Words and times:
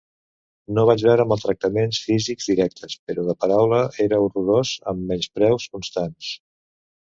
No 0.77 0.85
vaig 0.89 1.03
veure 1.07 1.25
maltractaments 1.31 1.99
físics 2.05 2.49
directes, 2.53 2.97
però 3.11 3.27
de 3.29 3.37
paraula 3.45 3.83
era 4.09 4.21
horrorós, 4.25 4.75
amb 4.95 5.07
menyspreus 5.15 5.71
constants. 5.77 6.35